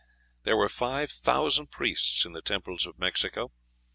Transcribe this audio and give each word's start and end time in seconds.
There 0.45 0.57
were 0.57 0.67
five 0.67 1.11
thousand 1.11 1.67
priests 1.69 2.25
in 2.25 2.33
the 2.33 2.41
temples 2.41 2.87
of 2.87 2.97
Mexico. 2.97 3.51